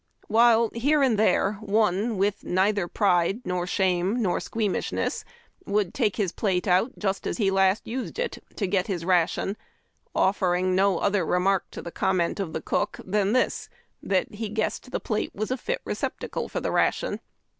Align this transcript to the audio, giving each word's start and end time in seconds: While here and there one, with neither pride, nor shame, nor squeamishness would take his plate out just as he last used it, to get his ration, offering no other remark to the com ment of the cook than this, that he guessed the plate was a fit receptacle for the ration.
While 0.27 0.71
here 0.73 1.03
and 1.03 1.15
there 1.15 1.59
one, 1.61 2.17
with 2.17 2.43
neither 2.43 2.87
pride, 2.87 3.39
nor 3.45 3.67
shame, 3.67 4.19
nor 4.19 4.39
squeamishness 4.39 5.23
would 5.67 5.93
take 5.93 6.15
his 6.15 6.31
plate 6.31 6.67
out 6.67 6.97
just 6.97 7.27
as 7.27 7.37
he 7.37 7.51
last 7.51 7.85
used 7.85 8.17
it, 8.17 8.43
to 8.55 8.65
get 8.65 8.87
his 8.87 9.05
ration, 9.05 9.57
offering 10.15 10.73
no 10.73 10.97
other 10.97 11.23
remark 11.23 11.69
to 11.69 11.83
the 11.83 11.91
com 11.91 12.17
ment 12.17 12.39
of 12.39 12.51
the 12.51 12.61
cook 12.61 12.99
than 13.05 13.33
this, 13.33 13.69
that 14.01 14.33
he 14.33 14.49
guessed 14.49 14.89
the 14.89 14.99
plate 14.99 15.35
was 15.35 15.51
a 15.51 15.55
fit 15.57 15.81
receptacle 15.85 16.49
for 16.49 16.59
the 16.61 16.71
ration. 16.71 17.19